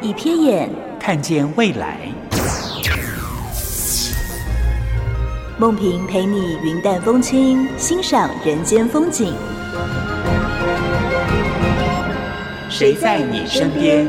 [0.00, 0.68] 一瞥眼，
[1.00, 1.98] 看见未来。
[5.58, 9.34] 梦萍陪你云淡风轻，欣赏人间风景。
[12.68, 14.06] 谁在你身边？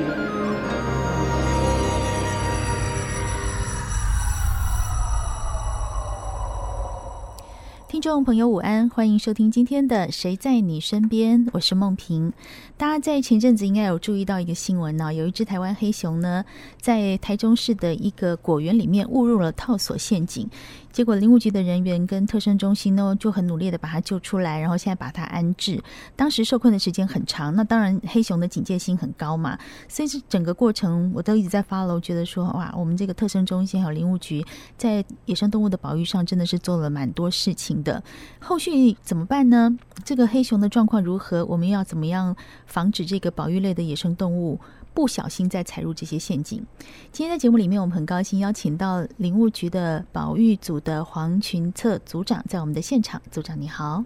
[8.03, 12.33] 众朋友午安，欢迎收听今天的《谁在你身边》，我是梦萍。
[12.75, 16.43] 大家在前阵子应该有注意到一个新闻呢，有一只台湾黑熊呢，
[16.81, 20.49] 在台中市的一个果园里面误入了套索陷阱。
[20.93, 25.83] 结果林务局的人员跟特生中心呢就很努力的把它救出来，然后现在把它安置。
[26.15, 29.57] 当时受困的时间很长，那当然黑熊的警戒心很高嘛，
[29.89, 34.45] 所以这整个过程我都一直在 follow，觉得说哇，我们这个特生中心还有林务局
[34.77, 38.01] 在野生动物的保育上真的是做了蛮多事情的。
[38.39, 39.75] 后续怎么办呢？
[40.05, 41.43] 这个黑熊的状况如何？
[41.45, 42.35] 我们要怎么样
[42.67, 44.59] 防止这个保育类的野生动物
[44.93, 46.63] 不小心再踩入这些陷阱。
[47.11, 53.21] 今天在节目里面，我们很高兴邀请到林务局的保育组的黄群策组长在我们的现场。
[53.31, 54.03] 组长你好，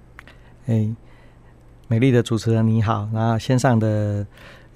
[0.68, 0.90] 哎，
[1.88, 4.26] 美丽的主持人你好，然后线上的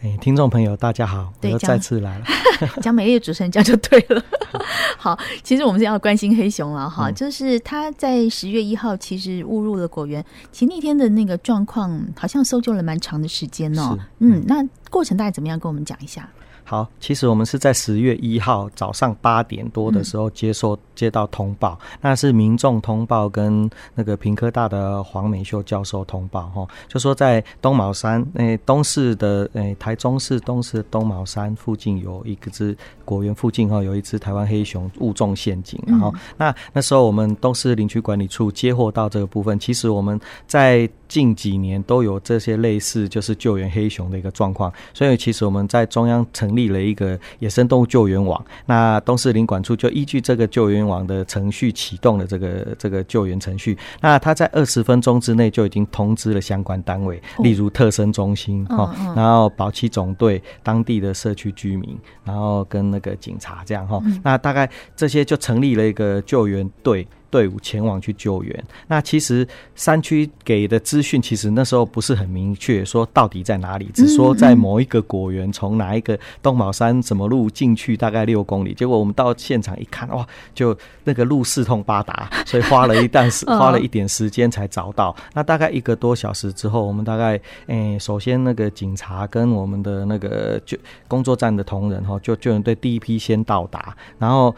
[0.01, 2.25] 哎听众朋友大家好，我又再次来了，
[2.81, 4.23] 讲美丽的主持人这样就对了。
[4.97, 14.65] 好，其实我们是要关心黑熊了哈，就是他在十月一号其实误入了果园，其实那天的那个状况好像搜救了蛮长的时间哦，嗯，那。
[14.91, 15.57] 过程大概怎么样？
[15.57, 16.29] 跟我们讲一下。
[16.71, 40.17] 好，其实我们是在十月一号早上八点多的时候接受接到通报，嗯、那是民众通报跟那个平科大的黄美秀教授通报哈，就说在东卯山诶东市的诶台中市东市的东卯山附近有一个只果园附近哈有一只台湾黑熊误中陷阱，然后那那时候我们东市林区管理处接获到这个部分，其实我们
[40.47, 46.71] 在近几年都有这些类似就是救援黑熊的一个状况，所以其实我们在中央成立。
[46.71, 53.77] 了一个野生动物救援网，那东势林管处就依据这个救援网的程序启动了这个这个救援程序。
[53.99, 64.01] 那他在二十分钟之内就已经通知了相关单位，例如特生中心哈，然后保七总队、当地的社区居民，然后跟那个警察这样哈。
[64.23, 67.05] 那大概这些就成立了一个救援队。
[67.31, 68.63] 队伍前往去救援。
[68.87, 78.73] 那其实山区给的资讯，其实那时候不是很明确，说到底在哪里，只说在某一个果园，从哪一个东宝山什么路进去，大概六公里。
[78.73, 85.15] 结果我们到现场一看，哇，就那个路四通八达，所以花了一段时， 花了一点时间才找到。
[85.33, 90.77] 那大概一个多小时之后，我们大概，诶，首先那个警察跟我们的那个就
[91.07, 94.53] 工作站的同仁哈，就救援队第一批先到达，然后。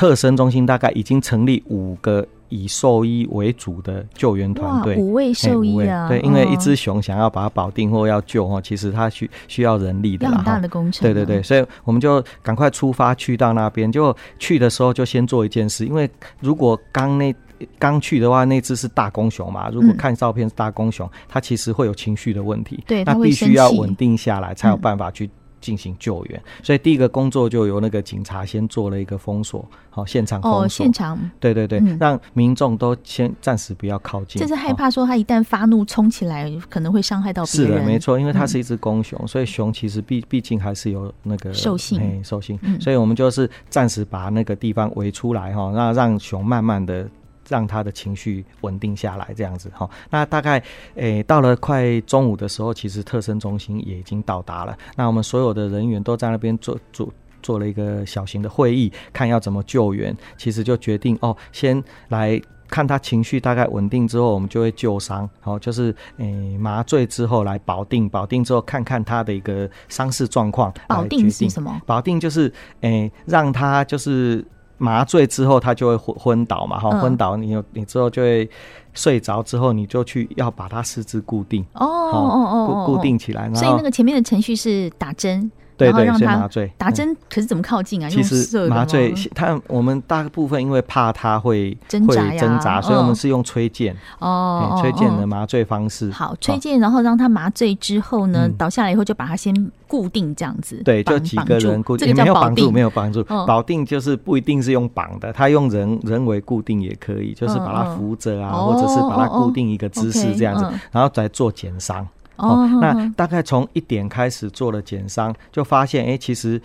[0.00, 11.02] 特生中心大概已经成立五个以兽医为主的救援团队，五位兽医啊，对，因为一只熊想要把它保定或要救哦，其实它需需要人力的，很大的工程。
[11.02, 13.92] 对对对，所以我们就赶快出发去到那边。
[13.92, 16.08] 就去的时候就先做一件事，因为
[16.40, 17.36] 如果刚那
[17.78, 25.28] 刚去的话，那只是大公熊嘛，如果看照片是大公熊，它其实会有情绪的问题，对，那必须要稳定下来才有办法去。
[25.60, 30.62] 进行救援，所以第一个工作就由那个警察先做了一个封锁，好，现场封锁。
[30.62, 31.18] 哦，现场。
[31.38, 34.40] 对对对，嗯、让民众都先暂时不要靠近。
[34.40, 37.72] 就是害怕说他一旦发怒冲起来，可能会伤害到别人。
[37.72, 42.58] 是的，没错，因为它是一只公熊，嗯、所以熊其实毕毕竟还是有那个兽性，兽性。
[42.80, 47.08] 所以我们就是暂时把那个地方围出来哈，那让熊慢慢的。
[47.50, 49.90] 让他的情绪稳定下来，这样子哈。
[50.08, 50.58] 那大概
[50.94, 54.78] 诶、欸，到了快中午的时候，其实特生中心也已经到达了。
[54.94, 57.12] 那我们所有的人员都在那边做做
[57.42, 60.16] 做了一个小型的会议，看要怎么救援。
[60.38, 65.28] 其实就决定哦，先来看他情绪大概稳定之后，我们就会救伤。
[65.40, 70.72] 好，就是诶、欸、麻醉之后来保定，保定之后看看他的一个伤势状况。
[70.86, 71.82] 保定是什么？
[71.84, 74.44] 保定就是诶、欸，让他就是。
[74.80, 78.48] 麻醉之后，他就会昏昏倒嘛，哈，昏倒你有你之后就会
[78.94, 83.52] 睡着之后，你就去要把它四肢固定，哦哦哦固固定起来。
[83.54, 85.52] 所以那个前面的程序是打针，
[85.88, 88.08] 然后让它麻醉打针，可是怎么靠近啊？
[88.08, 96.10] 其实麻醉，他我们大部分因为怕他会挣扎会挣扎，所以我们是用吹箭哦，吹箭的麻醉方式。
[96.10, 99.54] 好，吹箭，然后让他麻醉之后呢，倒下来以后就把它先
[99.86, 100.80] 固定这样子。
[100.84, 112.06] 对，就几个人固定，也没有绑住，没有绑住，绑定就是不一定是用绑的，他用人人为固定也可以，就是把它扶着啊，或者是把它固定一个姿势这样子，然后再做减伤。
[112.40, 116.60] 哦，那大概从一点开始做了减伤，就发现，哎、欸，其实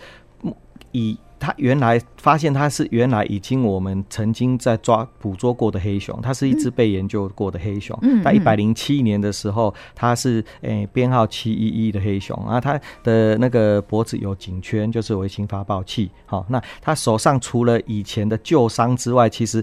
[0.92, 7.96] 以他原来发现它是原来已经我们曾经在抓捕捉过的黑熊，它是一只被研究过的黑熊。
[8.00, 16.10] 嗯，在一百零七年的时候，它是诶编号七一一的黑熊啊，它的那个脖子有颈圈，就是微型发报器。
[16.24, 19.62] 好，那它手上除了以前的旧伤之外，其实。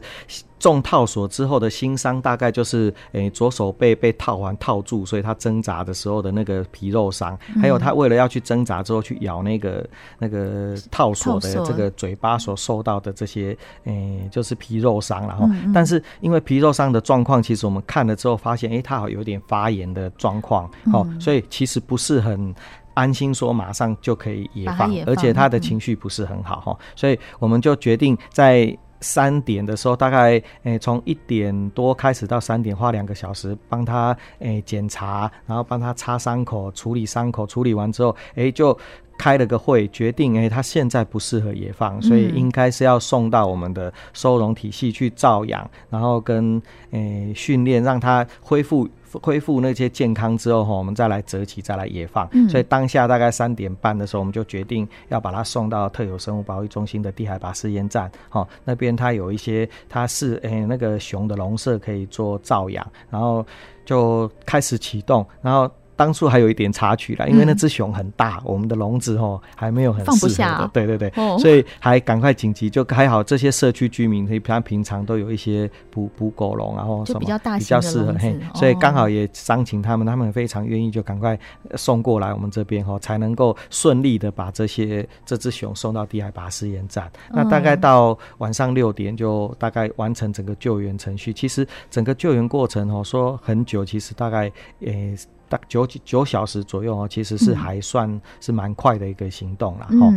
[0.64, 9.86] 中套索之后的新伤大概就是，诶、欸，左手背被套环套住，所以他挣扎的时候的那个皮肉伤，还有他为了要去挣扎之后去咬那个
[10.20, 13.50] 那个套索的这个嘴巴所受到的这些，
[13.84, 15.28] 诶、欸，就是皮肉伤。
[15.28, 22.56] 然后，但是因为皮肉伤的状况，其实我们看了之后发现，诶、欸，他好有点发炎的状况，哦，所以其实不是很
[22.94, 28.74] 安心说马上就可以野放，而且他的情绪不是很好，哈，所以我们就决定在。
[29.04, 37.46] 三点的时候，大概诶从一点多开始到三点，花两个小时帮他诶检查，然后帮他擦伤口、处理伤口。
[37.46, 38.76] 处理完之后，诶就
[39.18, 46.62] 开了个会，决定诶它现在不适合野放，所以应该是要送到我们的收容体系去照养，然后跟
[46.92, 48.90] 诶训练，让它恢复。
[49.22, 52.28] 恢复那些健康之后哈，我们再来择期再来野放。
[52.32, 58.12] 嗯、所以当下大概三点半的时候，我们就决定要把它送到特有生物保育中心的地海拔试验站。
[58.28, 63.46] 哈，那边它有一些，它是诶、欸、那个熊的笼舍可以做照养，然后
[63.86, 65.70] 就开始启动，然后。
[65.96, 73.24] 当初还有一点插曲啦，因为那只熊很大，嗯、我们的笼子齁还没有很适合的，放不下啊、对对对，哦、所以还赶快紧急就还好。
[73.24, 81.38] 这些社区居民，他平常都有一些捕捕狗笼，然后什么比较大比较适合，嘿，所以刚好也商请他们，他们非常愿意就赶快
[81.76, 87.12] 送过来我们这边齁，才能够顺利的把这些这只熊送到低海拔试验站。
[87.30, 91.32] 嗯、那大概到晚上六点就大概完成整个救援程序。
[91.32, 95.16] 其实整个救援过程齁说很久，其实大概诶。
[95.58, 100.14] 欸九九小时左右哦，其实是还算是蛮快的一个行动了哈。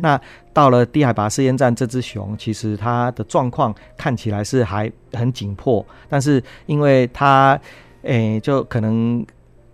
[0.00, 0.20] 那
[0.52, 7.58] 到了低海拔试验站，这只熊其实它的状况看起来是还很紧迫，但是因为它
[8.02, 9.24] 诶、欸、就可能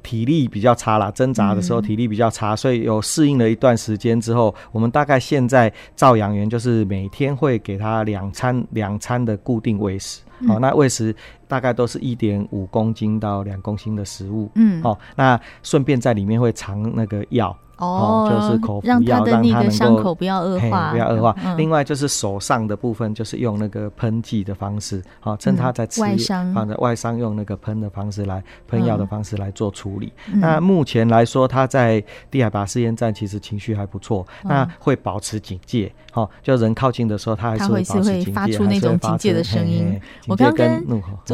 [0.02, 10.20] 体力比较差啦，挣扎的时候体力比较差，所以有适应了一段时间之后，我们大概现在照养员就是每天会给它两餐两餐的固定喂食。
[10.46, 11.14] 好，那喂食
[11.48, 14.50] 大概都是一点五公斤到两公斤的食物。
[14.54, 17.56] 嗯，哦，那顺便在里面会藏那个药。
[17.78, 21.36] 哦，就是口服药，让他的那个伤口不要恶化，不要恶化。
[21.58, 26.00] 另外就是手上的部分，就是用那个喷剂的方式，好，趁他在吃
[26.54, 30.10] 放在外伤用那个喷的方式来喷药的方式来做处理。
[30.36, 40.00] 那目前来说，他在低海拔试验站其实情绪还不错，那会保持警戒，好，就人靠近的时候，他还是会保持警戒，发出那种警戒的声音。
[40.26, 40.82] 我刚跟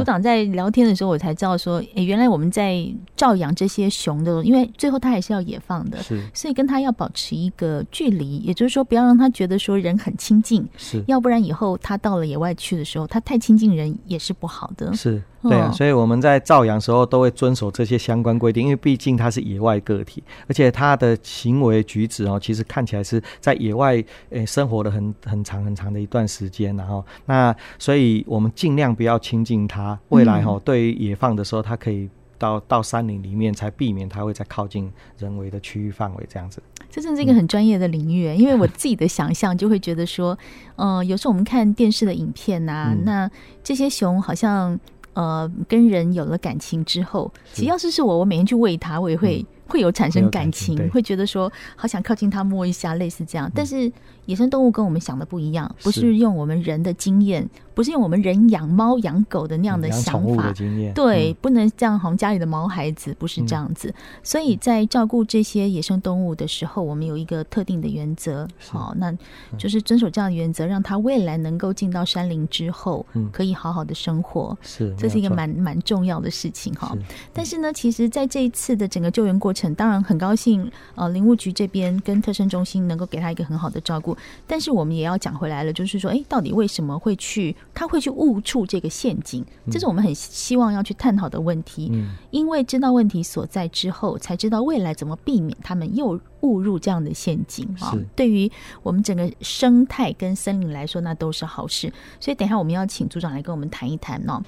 [0.03, 2.85] 组长在聊天的时候，我才知道说，哎，原来我们在
[3.17, 6.23] 照养这些熊的，因为最后它还是要野放的，是。
[6.35, 14.93] 所以跟他要保持一个距离，也就是说，不要让他觉得说人很亲近，是，要不然以后他到了野外去的时候，他太亲近人也是不好的。
[14.95, 32.09] 是，对啊，所以我们在照养时候都会遵守这些相关规定，因为毕竟它是野外个体，而且他的行为举止哦，其实看起来是在野外诶生活了很很长很长的一段时间，然后那所以我们尽量不要亲近他，未来哈对于野放的时候，它可以。
[32.39, 36.61] 到到山林里面，才避免它会再靠近人为的区域范围这样子。
[36.91, 40.37] 这真是一个很专业的领域，嗯、 因为我自己的想象就会觉得说，
[40.75, 43.31] 呃，有时候我们看电视的影片啊，嗯、那
[43.63, 44.77] 这些熊好像
[45.13, 53.51] 呃跟人有了感情之后，其实要是是我，我每天去喂它，我也会、嗯、会有产生感情，会觉得说好想靠近它摸一下，类似这样。
[53.55, 53.91] 但是
[54.27, 56.13] 野生动物跟我们想的不一样，不是。
[56.13, 57.49] 用我们人的经验。
[57.75, 60.53] 不是用我们人养猫养狗的那样的想法，
[60.95, 63.95] 对，不能这样，好像家里的毛孩子不是这样子。
[64.23, 69.11] 所以在照顾这些野生动物的时候，我们有一个特定的原则，好，那
[69.57, 74.57] 就是遵守这样的原则，让它未来能够进到山林之后，可以好好的生活。
[74.61, 76.95] 是，这是一个蛮蛮重要的事情哈。
[77.33, 84.17] 但是呢，其实在这一次的整个救援过程，当然很高兴，呃，林务局这边跟特生中心能够给他一个很好的照顾。
[84.47, 87.55] 但是我们也要讲回来了，就是说，哎，到底为什么会去？
[87.75, 91.91] 他会去误触这个陷阱，这是我们很希望要去探讨的问题。
[91.93, 97.91] 嗯，因为知道问题所在之后，才知道未来怎么避免他们又误入这样的陷阱啊。
[97.91, 98.51] 是对于
[98.83, 101.93] 我们整个生态跟森林来说，那都是好事。
[102.21, 104.43] 所以等一下我们要请组长来跟我们谈一谈呢。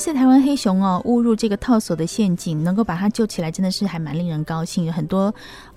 [0.00, 4.86] 次台湾黑熊哦误入这个套索的陷阱，能够把它救起来，真的是还蛮令人高兴。
[4.86, 5.32] 有很多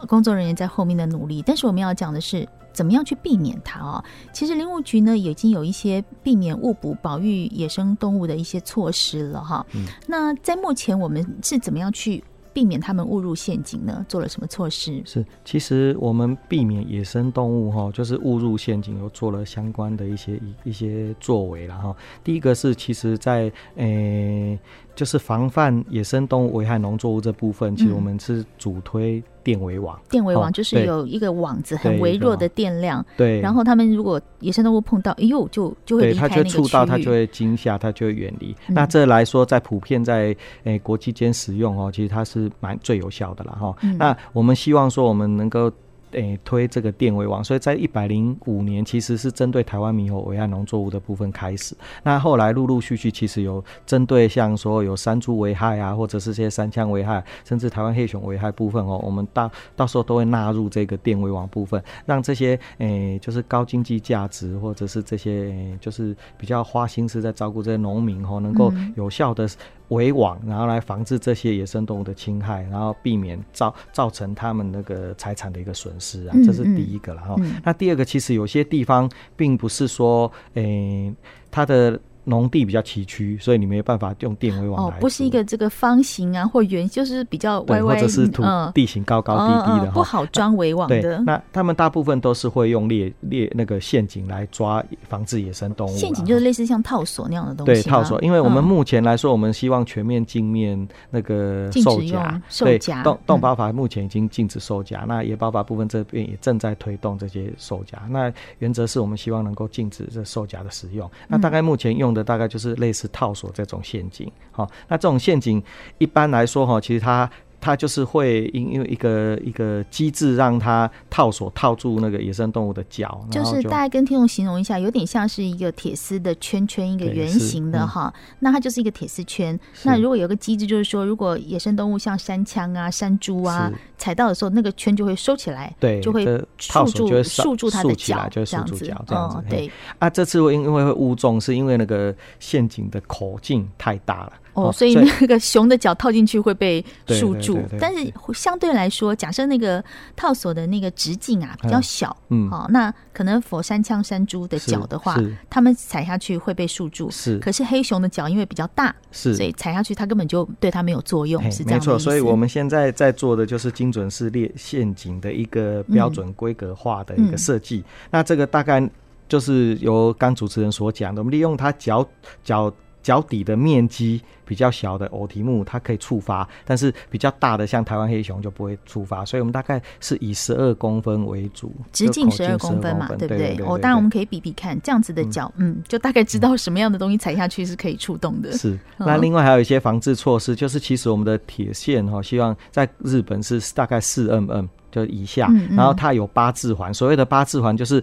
[0.07, 4.03] 工作人员在后面的努力，但是我们要讲的是怎么样去避免它哦。
[4.31, 9.65] 其实林务局呢已经有一些避免误捕、保育野生动物的一些措施了哈。
[9.73, 9.85] 嗯。
[10.07, 12.23] 那在目前我们是怎么样去？
[12.53, 14.05] 避免他们误入陷阱呢？
[14.07, 15.01] 做了什么措施？
[15.05, 21.95] 是，其实我们避免野生动物哈，就是误入陷阱，又做了相关的一些一些作为了哈。
[22.23, 24.59] 第一个是，其实在，在、欸、诶。
[24.95, 29.99] 就是防范野生动物危害农作物这部分，其实我们是主推电围网。
[30.09, 33.03] 电围网就是有一个网子，很微弱的电量。
[33.17, 33.41] 对。
[33.41, 36.53] 然后他们如果野生动物碰到，哎呦，就就会离开那个区域。
[36.53, 38.55] 它就触到，它就会惊吓，它就会远离。
[38.67, 38.75] 嗯。
[38.75, 43.75] 那这来说，在普遍在诶国际间使用哦，其实它是蛮最有效的了哈。
[43.81, 43.97] 嗯。
[43.97, 45.71] 那我们希望说，我们能够。
[46.13, 51.75] 诶、欸，推这个电围网，所以在一百零五年，其实是针对台湾猕猴危害农作物的部分开始。
[52.03, 69.47] 那后来陆陆续续，其实有针对像说有山猪危害啊，或者是这些山羌危害，甚至台湾黑熊危害部分哦，我们到到时候都会纳入这个电围网部分，让这些诶、欸，就是高经济价值或者是这些、欸、就是比较花心思在照顾这些农民哦，能够有效的。
[69.89, 77.55] 围网，然后来防治这些野生动物的侵害，然后避免造造成他们那个财产的一个损失啊，这是第一个了哈、嗯。
[77.63, 81.15] 那第二个，其实有些地方并不是说，诶、欸，
[81.51, 81.99] 它的。
[82.25, 84.87] 农地比较崎岖，所以你没有办法用电围网。
[84.87, 88.41] 哦，不是一个这个方形啊，或圆，就是比较歪歪，或者是土
[88.73, 91.01] 地形高高低低的，不好装围网的。
[91.01, 95.97] 对，那他们大部分都是会用猎猎那个陷阱来抓防治野生动物。
[95.97, 97.73] 陷阱就是类似像套索那样的东西。
[97.73, 102.41] 对，套索，因为我们目前来说，我们希望全面禁面那个兽夹。
[102.59, 108.01] 对，动动保法目前已经禁止兽夹，那野保法部分这边也正在推动这些兽夹。
[108.09, 111.09] 那原则是我们希望能够禁止这兽夹的使用。
[111.27, 112.12] 那大概目前用。
[112.13, 115.63] 的大概就是类似套索这种陷阱，好，那这种陷阱
[115.97, 117.29] 一般来说哈，其实它。
[117.63, 129.57] 它就是会因因为一个一个机制让它套索套住那个野生动物的脚，就是大概跟听众形容一下，有点像是一个铁丝的圈圈，一个圆形的哈、嗯，那它就是一个铁丝圈。
[129.83, 136.25] 那如果有个机制，就是说如果野生动物像山羌啊、山猪啊踩到的时候，那个圈就会收起来，对，就会
[136.67, 139.37] 套住束住它的脚，就束住脚这样子。
[139.37, 144.33] 哦对啊，这次因因为会误中，是因为那个陷阱的口径太大了。
[144.53, 149.83] 哦，所以那个熊的脚套进去会被 束住，但是相对来说，假设那个
[150.15, 155.17] 套索的那个直径啊比较小，嗯，好，那可能佛山枪、山猪的脚的话，
[155.49, 157.39] 他们踩下去会被束住，是。
[157.39, 161.79] 可是黑熊的脚因为比较大，是，所以踩下去它根本就对它没有作用，是这样。
[161.79, 167.83] 没错，所以我们现在在做的就是精准式猎陷阱的一个标准规格化的一个设计。
[168.11, 168.87] 那这个大概
[169.27, 172.07] 就是由刚主持人所讲的，我们利用它脚
[172.43, 172.71] 脚。
[173.03, 183.55] 脚底的面积比较小的偶蹄目，它可以触发，但是比较大的像台湾黑熊就不会触发，所以我们大概是以十二公分为主，直径十二公分嘛，对不对？
[183.65, 188.53] 哦，当然我们可以比比看，这样子的脚，嗯，嗯，就大概知道什么样的东西踩下去是可以触动的。
[188.53, 198.01] 是，那另外还有一些防治措施，就是其实我们的铁线哈，希望在日本是大概四 mm 就以下，然后它有八字环，所谓的八字环就是。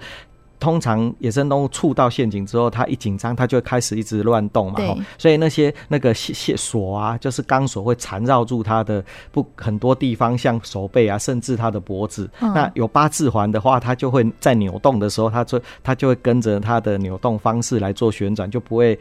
[0.61, 4.79] 通常野生动物触到陷阱之后，它一紧张，它就会开始一直乱动嘛。
[5.19, 9.03] 所以那些那个线索啊，就是钢索会缠绕住它的
[9.33, 12.31] 不很多地方，像手背啊，甚至它的脖子。
[12.41, 18.99] 嗯、那有八字环的话，它就会在扭动的时候，它就它就会跟着它的扭动方式来做旋转，就不会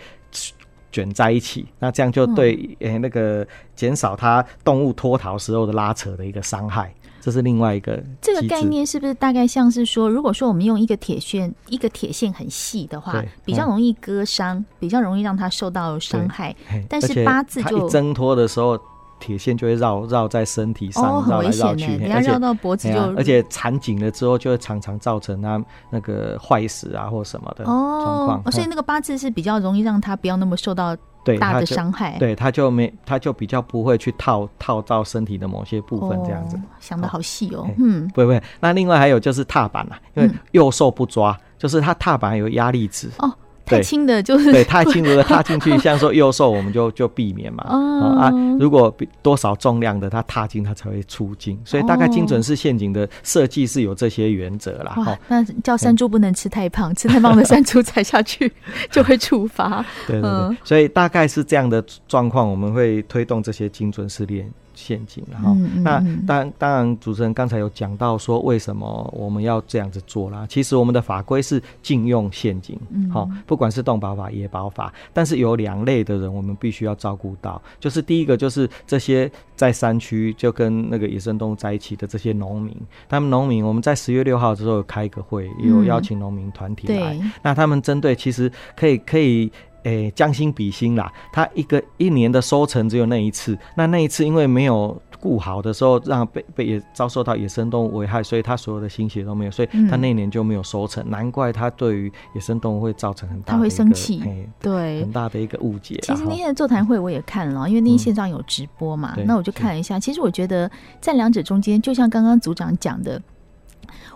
[0.92, 1.68] 卷在一起。
[1.78, 6.94] 那这样就对诶、嗯欸、那个减少它动物脱逃时候的拉扯的一个伤害。
[7.22, 16.56] 这是另外一个这个概念，是不是大概像是说，如果说我们用一个铁线，一个铁线很细的话，比较容易割伤，嗯，比较容易让它受到伤害。
[16.88, 18.80] 但是八字就一挣脱的时候，
[19.20, 28.42] 铁线就会绕绕在身体上，哦，很危险的，你要绕到脖子就，而且缠紧了之后，就会常常造成它那个坏死啊或什么的状况。
[28.46, 30.96] 哦，所以那个八字是比较容易让它不要那么受到。
[31.24, 36.56] 对大的伤害，对，他就没，他就比较不会去套套到身体的某些部分这样子。
[36.58, 38.42] 哦、想的好细哦，嗯，不会不会。
[38.60, 43.32] 那另外还有就是踏板啊，因为右手不抓，嗯、就是它踏板有压力值哦。
[43.78, 47.66] 太轻的就是对 太轻的踏进去，像说幼兽，我们就就避免嘛。
[47.70, 51.60] 哦啊，如果多少重量的，它踏进它才会出镜。
[51.64, 54.94] 所以大概精准式陷阱的设计是有这些原则啦。
[54.98, 58.52] 哇，那叫山猪不能吃太胖，吃太胖的山猪踩下去
[58.90, 59.86] 就会处罚。
[60.08, 70.46] 对对对，所以大概是这样的状况，我们会推动这些精准式练陷阱，然后、嗯嗯、那当当然，主持人刚才有讲到说为什么我们要这样子做啦。
[70.48, 72.80] 其实我们的法规是禁用陷阱，
[73.12, 82.74] 好、嗯，不管是动保法、野保法，但是有两类的人我们必须要照顾到，就是第一个就是这些在山区就跟那个野生动物在一起的这些农民，
[83.10, 89.52] 他们农民我们在十月六号的时候有开一个会，有邀请农民团体来，嗯、那他们针对其实可以可以。
[90.16, 104.22] 将心比心啦，他一个一年的收成只有那一次，那那一次因为没有顾好的时候，让被被也遭受到野生动物危害，所以他所有的心血都没有，所以他那一年就没有收成，嗯、难怪他对于野生动物会造成很大的，他会生气，
[104.60, 106.00] 对，很大的一个误解。
[106.04, 110.00] 其实那天的座谈会我也看了，因为那天线上有直播嘛，嗯、那我就看了一下。
[110.00, 110.70] 其实我觉得
[111.00, 113.22] 在两者中间，就像刚刚组长讲的，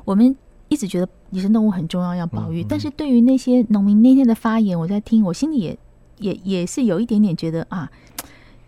[0.06, 0.36] 我们。
[0.74, 2.64] 一直觉得野生动物很重要，要保育。
[2.64, 5.78] 嗯嗯、但是对于那些农民那天的发言，我在听，我心里也
[6.18, 7.90] 也也是有一点点觉得啊，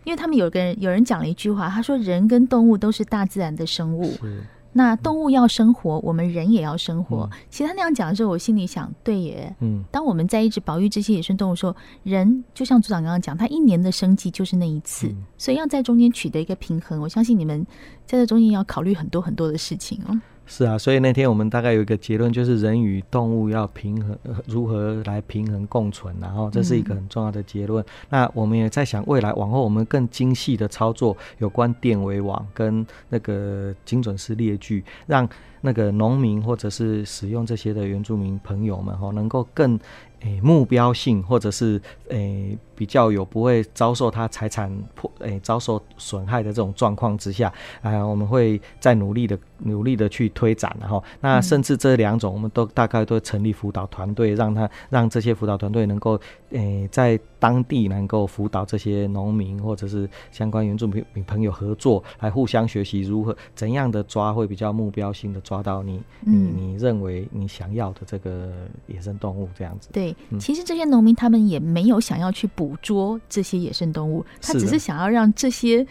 [0.04, 4.14] 因为他们有个人有人讲了一句话，他说：“人跟动物都是大自然的生物，
[4.74, 7.30] 那动物要生活，我们人也要生活。
[7.32, 9.56] 嗯”其实他那样讲的时候，我心里想，对耶。
[9.62, 17.00] 嗯，当我们在一直保育这些野生动物的时候，人就像组长刚刚讲，他一年的生计就是那一次，嗯、所以要在中间取得一个平衡。
[17.02, 17.66] 我相信你们
[18.06, 20.20] 在这中间要考虑很多很多的事情哦。
[20.48, 27.84] 是啊，所以那天我们大概有一个结论，就是人与动物要平衡，如何来平衡共存，然后这是一个很重要的结论。
[27.84, 35.28] 嗯、那我们也在想，未来往后我们更精细的操作有关电围网跟那个精准式列具，让
[35.62, 39.80] 那个农民或者是使用这些的原住民朋友们哈，能够更。
[40.26, 41.80] 诶，目标性或者是
[42.10, 68.52] 诶比较有不会遭受他财产破诶遭受损害的这种状况之下，啊，我们会再努力的努力的去推展，然后那甚至这两种我们都大概都成立辅导团队，让他让这些辅导团队能够诶在当地能够辅导这些农民或者是相关原住民朋友合作，来互相学习如何怎样的抓会比较目标性的抓到你你你认为你想要的这个
[68.88, 69.90] 野生动物这样子。
[69.94, 70.15] 对。
[70.40, 75.86] 其实这些农民他们也没有想要去捕捉这些野生动物，他只是想要让这些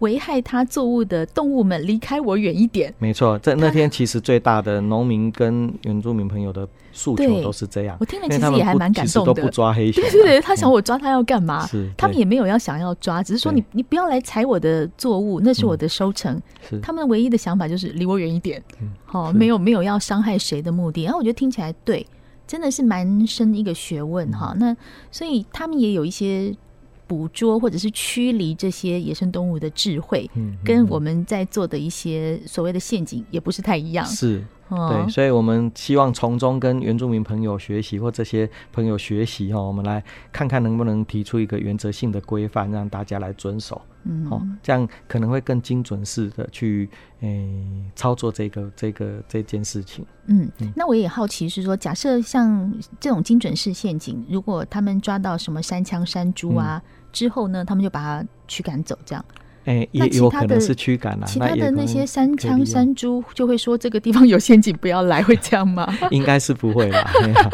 [0.00, 2.92] 危害他作物的动物们离开我远一点。
[2.98, 7.96] 没错，在那天其实最大的农民跟原住民朋友的诉求都是这样。
[8.00, 9.32] 我听了其实也还蛮感动的。
[9.32, 11.66] 都不抓黑熊，对对对，他想我抓他要干嘛？
[11.66, 16.38] 是，他们也没有要想要抓，只是说你你不要来踩我的作物，那是我的收成。
[16.68, 18.62] 是，他们唯一的想法就是离我远一点。
[19.04, 21.04] 好，没有没有要伤害谁的目的。
[21.04, 22.04] 然后我觉得听起来对。
[22.46, 24.76] 真的是蛮深一个学问哈，那
[25.10, 26.54] 所以他们也有一些
[27.06, 30.28] 捕捉或者是驱离这些野生动物的智慧，
[30.64, 34.04] 跟我们在做的一些所谓的陷阱也不是太一样。
[34.06, 43.80] 是，对，所以我们希望从中跟原住民朋友学习，或这些朋友学习哈，我们来看看能不能提出一个原则性的规范，让大家来遵守。
[44.08, 46.88] 嗯，好，这样可能会更精准式的去
[47.20, 50.06] 诶、欸、操作这个这个这件事情。
[50.26, 59.24] 嗯，那我也好奇是说，假设像这种精准式陷阱，如果他们抓到什么山枪、山猪啊、嗯、之后呢，他们就把它驱赶走，这样。
[59.66, 61.26] 哎、欸，也有可能是驱赶啊。
[61.26, 65.86] 其他的那些山羌、山猪就会说这个地方有陷阱，不要来，会这样吗？
[66.10, 67.04] 应该是不会啦。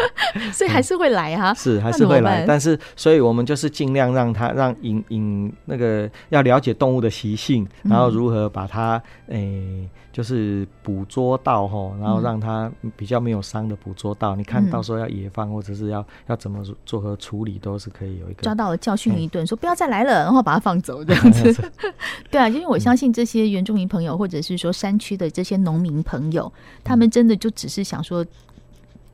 [0.53, 14.37] 所以还是会来哈、啊嗯，是还是会来，但是所以我们就是尽量让它让引引那个要了解动物的习性，然后如何把它诶、欸、就是捕捉到齁，然后让它比较没有伤的捕捉到。
[14.37, 21.70] 嗯、你看到时候要野放或者是要要怎么做和处理，都是可以有一个抓到了教训一顿，欸、说不要再来了，然后把它放走这样子。
[22.31, 26.53] 对啊，因为我相信这些原住民朋友或者是说山区的这些农民朋友，
[26.85, 28.25] 他们真的就只是想说。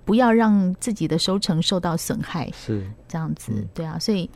[0.05, 3.99] 不要让自己的收成受到损害，是这样子，嗯、对啊。
[3.99, 4.31] 所以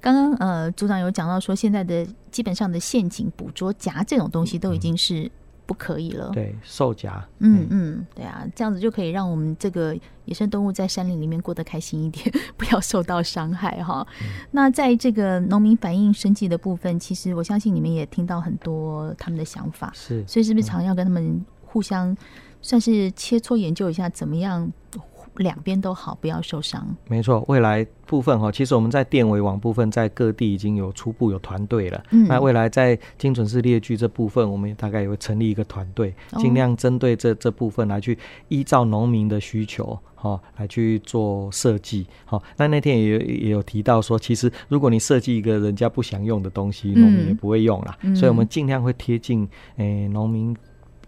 [0.00, 5.28] 刚刚呃，组长有讲到说，现在的基本上的陷阱捕捉夹这种东西都已经是
[5.66, 6.28] 不可以了。
[6.30, 12.24] 嗯、对，兽夹，嗯嗯，对啊，这样子就可以让我们这个野生动物在山林里面过得开心一点，
[12.56, 14.06] 不要受到伤害哈。
[14.22, 22.16] 嗯、那在这个农民反映生计的部分，其实我相信你们也听到很多他们的想法，是，所以是不是常要跟他们互相？
[22.62, 24.68] 算是切磋研究一下，怎么样
[25.42, 26.86] 两边都好，不要受伤。
[27.08, 32.02] 没错，未来部分哈，其实我们在电围网部分在各地已经有初步有团队了。
[32.10, 38.18] 嗯，那未来在精准式列锯这部分，我们大概也会成立一个团队，尽量针对这这部分来去
[38.48, 42.06] 依照农民的需求哈来去做设计。
[42.24, 47.98] 好，那那天也有也有提到说，其实如果你设计一个人家不想用的东西，农民也不会用啦。
[48.02, 50.56] 嗯，所以我们尽量会贴近诶农民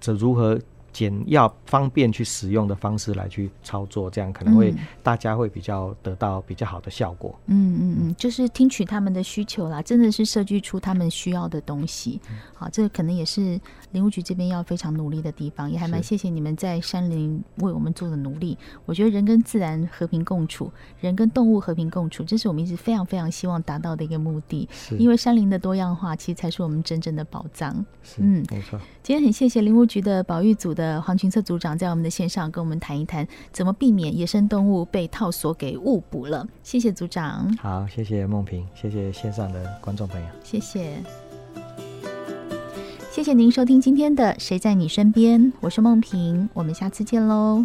[0.00, 0.58] 这如何。
[0.98, 7.38] 简要方便去使用的方式来去操作，这样可能会大家会比较得到比较好的效果。
[7.46, 12.20] 嗯嗯嗯，就是听取他们的需求啦，真的是设计出他们需要的东西。
[12.28, 13.60] 嗯、好，这个可能也是
[13.92, 18.58] 林务局这边要非常努力的地方，也还蛮谢谢你们在山林为我们做的努力。
[18.84, 20.68] 我觉得人跟自然和平共处，
[21.00, 24.68] 人跟动物和平共处，这是我们一直非常非常希望达到的一个目的。
[24.72, 27.72] 是，因为山林的多样化，其实才是我们真正的宝藏。
[28.02, 28.80] 是，嗯，没错。
[29.04, 31.02] 今天很谢谢林务局的保育组的。
[31.02, 36.46] 黄群策组长在我们的线上跟我们谈一谈，怎么避免野生动物被套索给误捕了。
[36.62, 37.54] 谢谢组长。
[37.60, 40.26] 好，谢谢梦萍，谢谢线上的观众朋友。
[40.42, 41.02] 谢谢，
[43.10, 47.64] 谢谢您收听今天的《谁在你身边》，我是梦萍，我们下次见喽。